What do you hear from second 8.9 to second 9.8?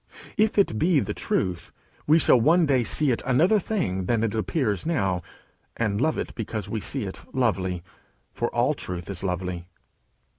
is lovely.